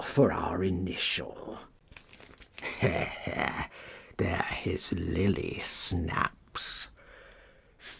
[0.03, 1.59] for our initial!
[2.79, 3.41] (He he!
[4.17, 6.87] There his lily snaps!)